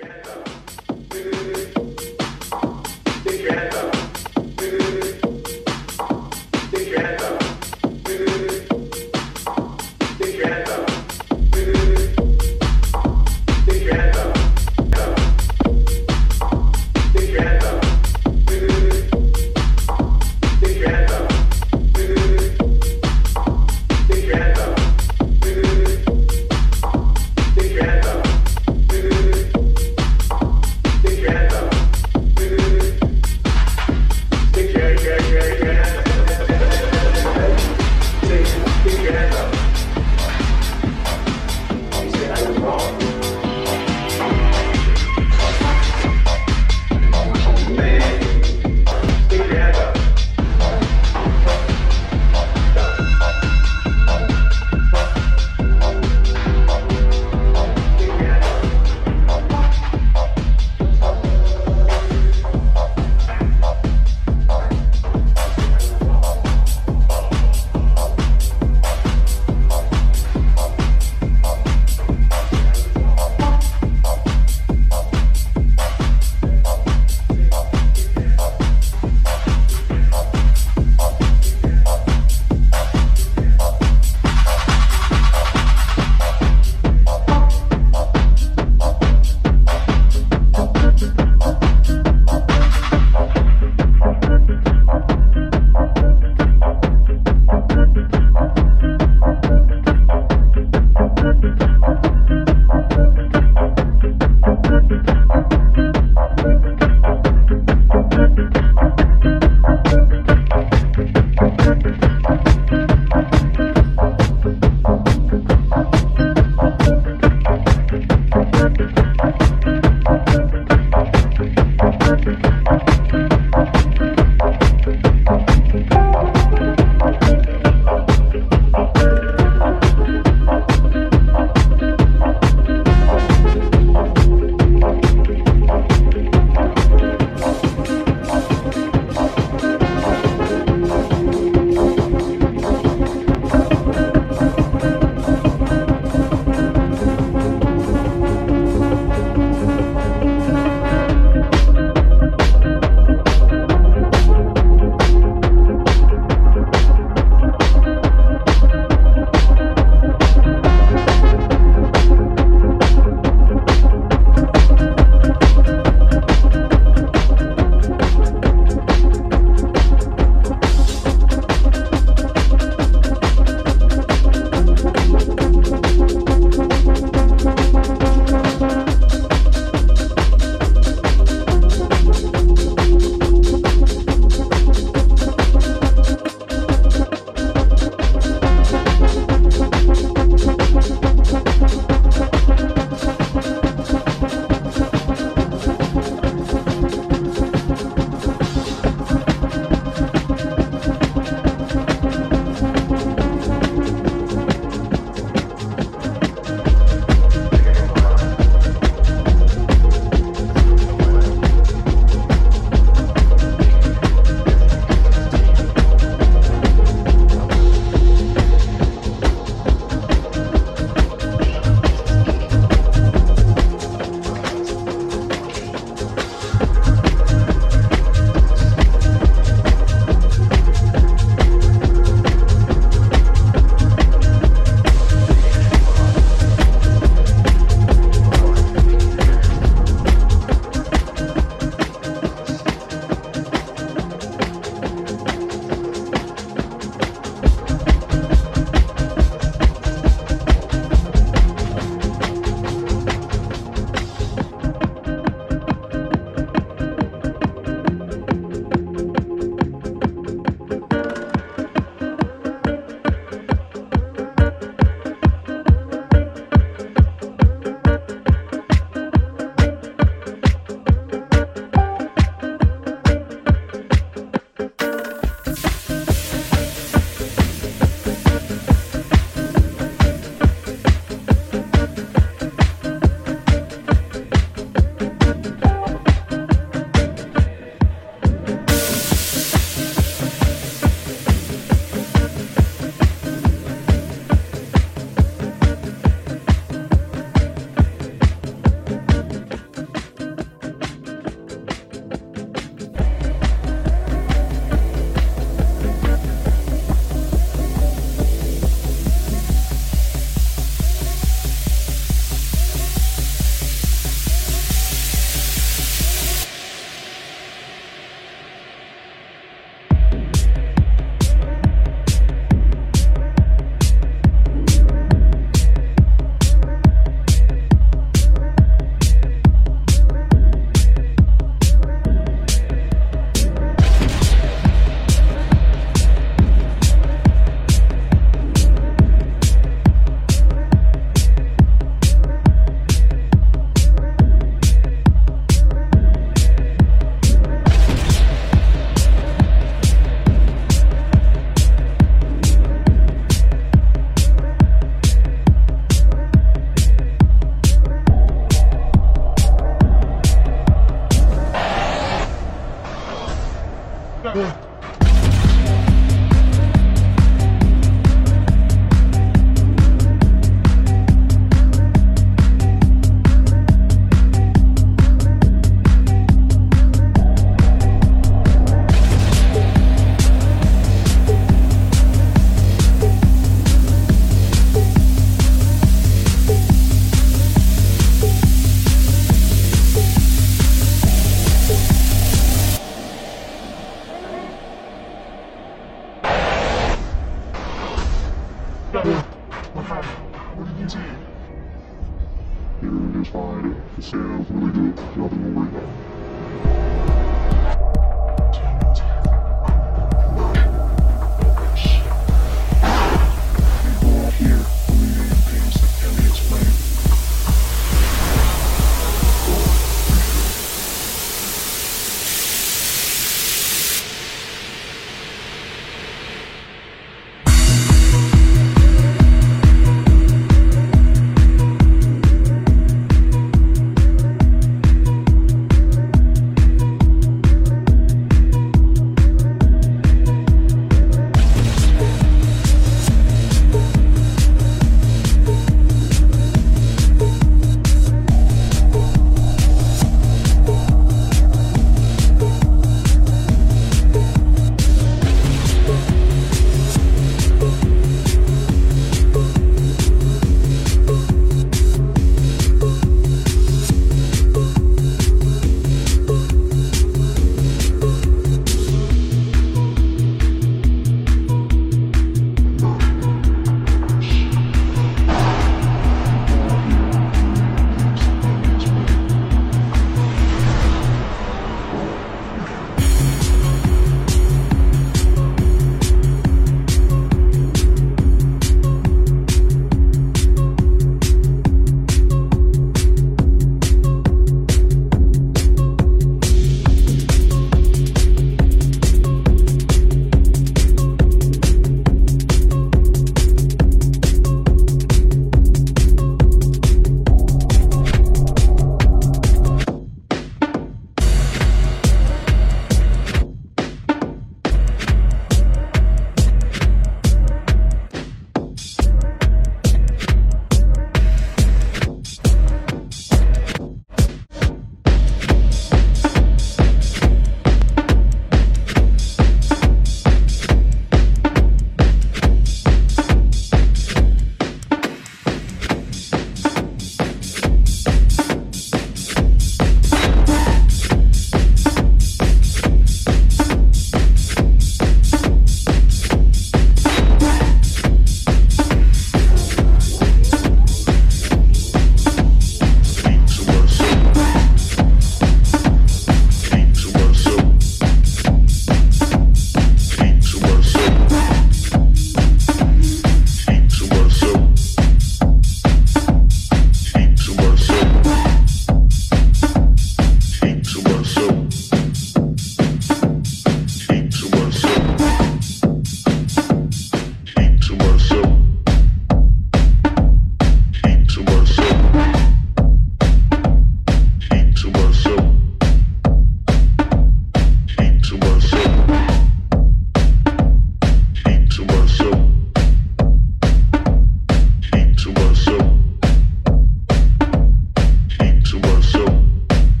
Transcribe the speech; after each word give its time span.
Big 0.00 0.47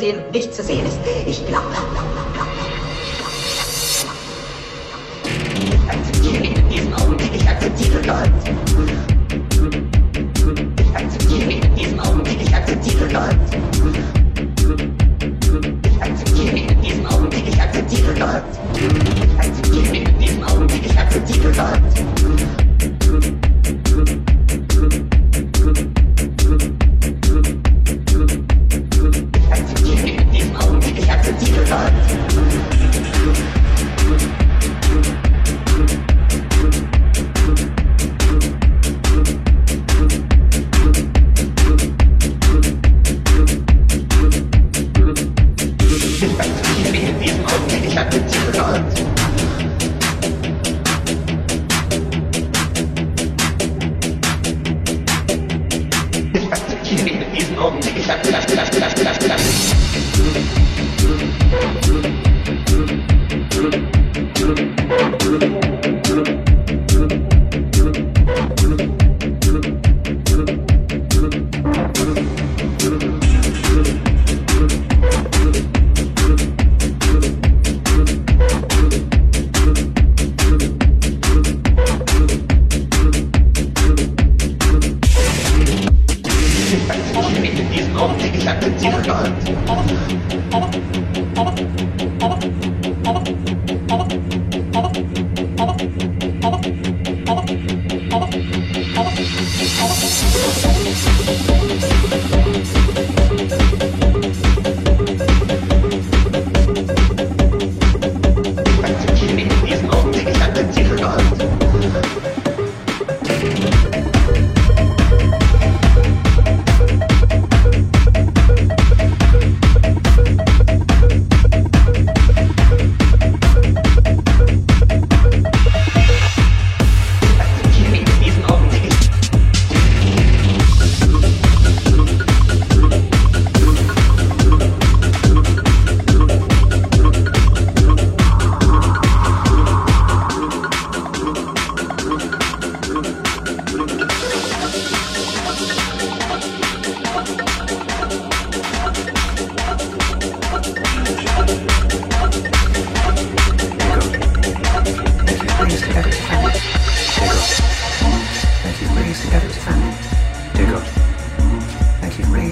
sehen, 0.00 0.24
nicht 0.32 0.54
zu 0.54 0.64
sehen. 0.64 0.89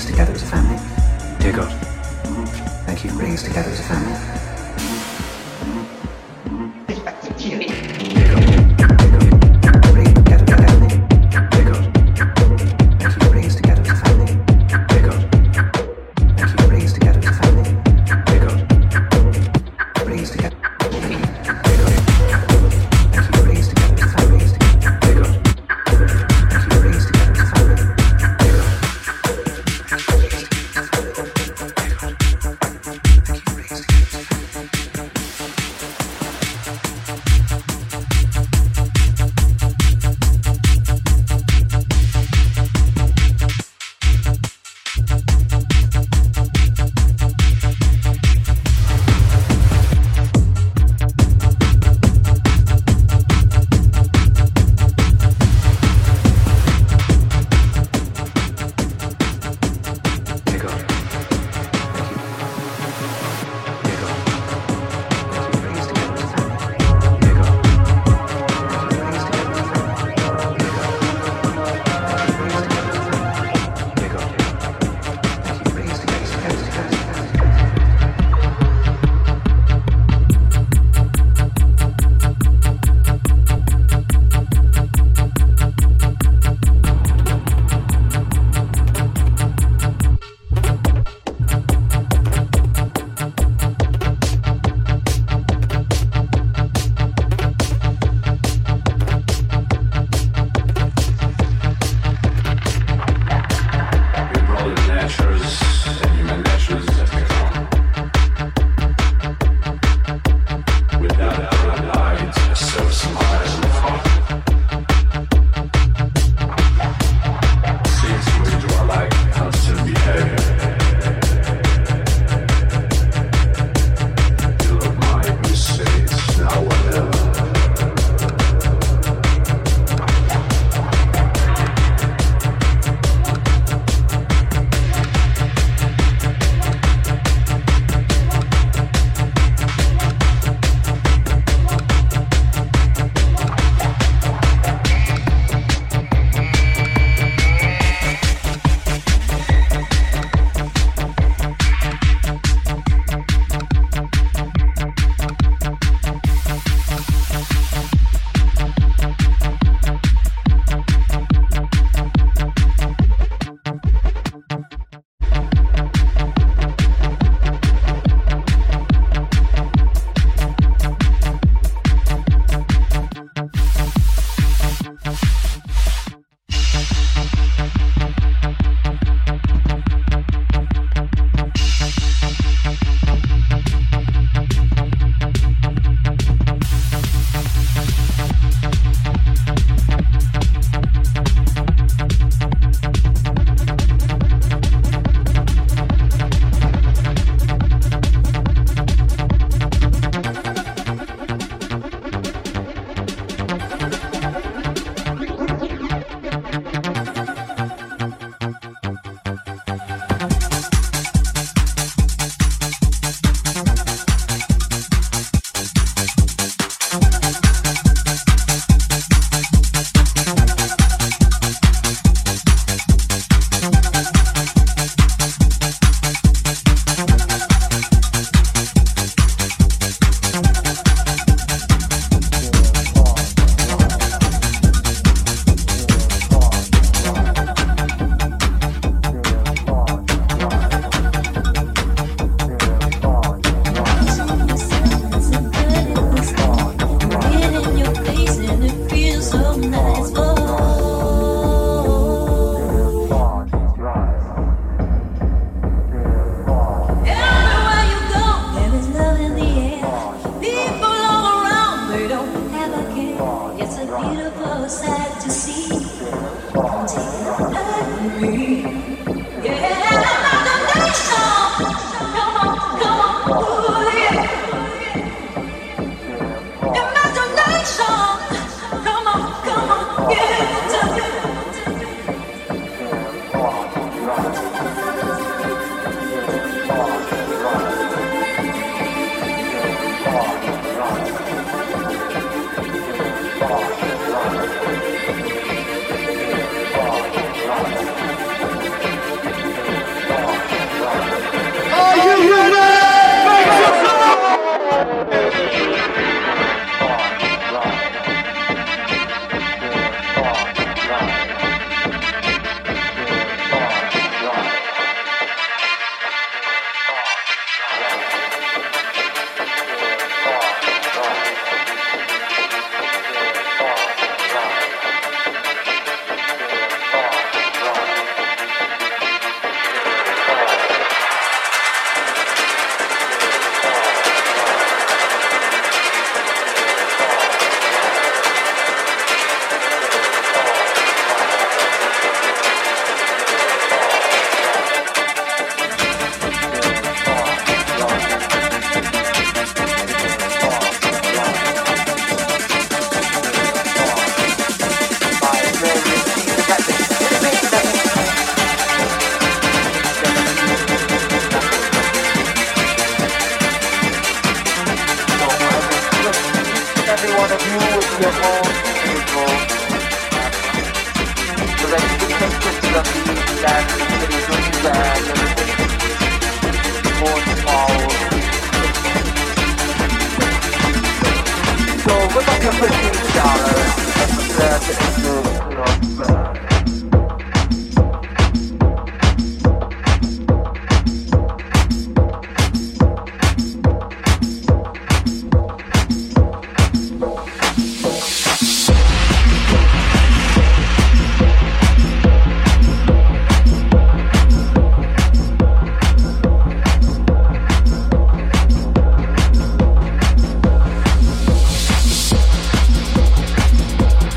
together 0.09 0.33
as 0.33 0.43
a 0.43 0.47
family. 0.47 0.77
Dear 1.39 1.53
God, 1.53 1.73
thank 2.87 3.05
you 3.05 3.11
for 3.11 3.17
bringing 3.17 3.35
us 3.35 3.43
together 3.43 3.71
as 3.71 3.81
a 3.81 3.83
family. 3.83 4.38